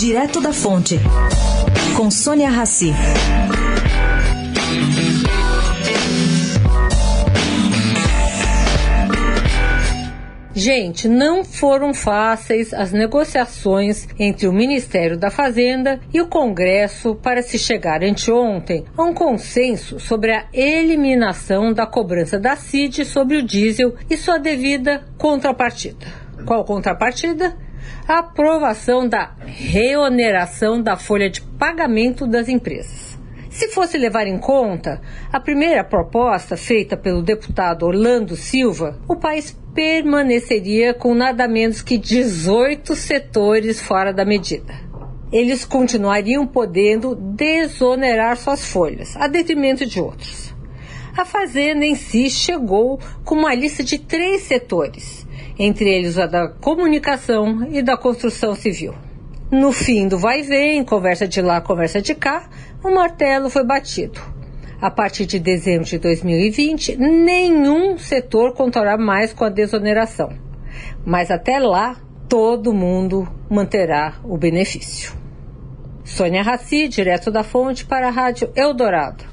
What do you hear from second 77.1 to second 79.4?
da fonte para a Rádio Eldorado.